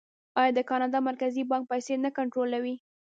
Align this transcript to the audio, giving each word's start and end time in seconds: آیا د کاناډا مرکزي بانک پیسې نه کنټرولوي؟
آیا 0.39 0.51
د 0.57 0.59
کاناډا 0.69 0.99
مرکزي 1.09 1.43
بانک 1.49 1.63
پیسې 1.71 1.93
نه 2.05 2.09
کنټرولوي؟ 2.17 2.75